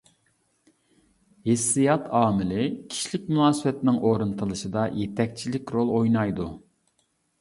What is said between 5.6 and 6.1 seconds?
رول